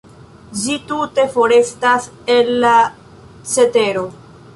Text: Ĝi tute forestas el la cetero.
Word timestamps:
Ĝi 0.59 0.77
tute 0.91 1.25
forestas 1.35 2.07
el 2.37 2.49
la 2.65 2.73
cetero. 3.53 4.03